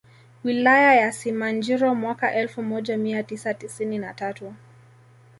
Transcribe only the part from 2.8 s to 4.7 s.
mia tisa tisini na tatu